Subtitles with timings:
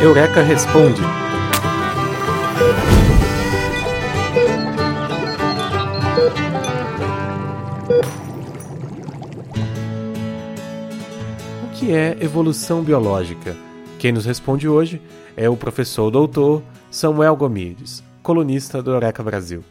[0.00, 1.02] Eureka Responde.
[11.62, 13.56] O que é evolução biológica?
[13.98, 15.02] Quem nos responde hoje
[15.36, 19.64] é o professor doutor Samuel Gomides, colunista do Eureka Brasil.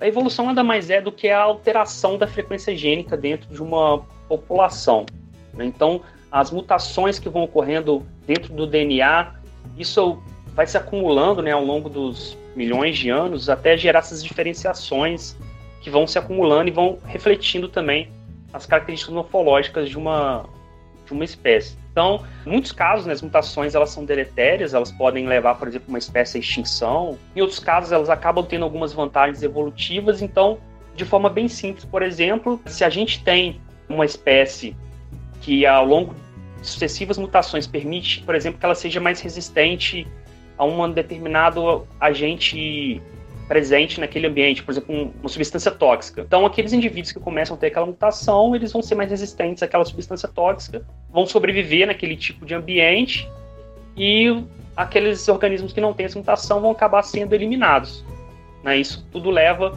[0.00, 4.00] A evolução nada mais é do que a alteração da frequência gênica dentro de uma
[4.28, 5.06] população.
[5.54, 5.66] Né?
[5.66, 6.00] Então,
[6.30, 9.34] as mutações que vão ocorrendo dentro do DNA,
[9.76, 10.22] isso
[10.54, 15.36] vai se acumulando né, ao longo dos milhões de anos até gerar essas diferenciações
[15.80, 18.10] que vão se acumulando e vão refletindo também
[18.52, 20.44] as características morfológicas de uma,
[21.06, 21.78] de uma espécie.
[21.90, 25.88] Então, em muitos casos, né, as mutações elas são deletérias, elas podem levar, por exemplo,
[25.88, 27.18] uma espécie à extinção.
[27.34, 30.22] Em outros casos, elas acabam tendo algumas vantagens evolutivas.
[30.22, 30.58] Então,
[30.94, 34.76] de forma bem simples, por exemplo, se a gente tem uma espécie
[35.40, 36.14] que ao longo
[36.62, 40.06] sucessivas mutações permite, por exemplo, que ela seja mais resistente
[40.56, 43.00] a um determinado agente
[43.48, 46.20] presente naquele ambiente, por exemplo, uma substância tóxica.
[46.20, 49.84] Então, aqueles indivíduos que começam a ter aquela mutação, eles vão ser mais resistentes àquela
[49.84, 53.28] substância tóxica, vão sobreviver naquele tipo de ambiente
[53.96, 54.44] e
[54.76, 58.04] aqueles organismos que não têm essa mutação vão acabar sendo eliminados.
[58.62, 58.76] Né?
[58.76, 59.76] Isso tudo leva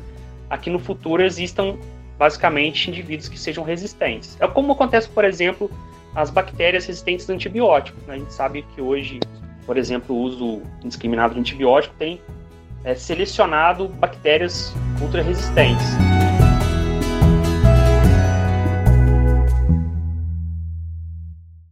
[0.50, 1.78] a que no futuro existam
[2.18, 4.38] basicamente indivíduos que sejam resistentes.
[4.40, 5.72] É como acontece, por exemplo,
[6.16, 8.02] as bactérias resistentes a antibióticos.
[8.06, 8.16] Né?
[8.16, 9.20] A gente sabe que hoje,
[9.66, 12.22] por exemplo, o uso indiscriminado de antibiótico tem
[12.84, 15.86] é, selecionado bactérias ultra resistentes.